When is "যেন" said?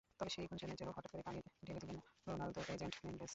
0.75-0.89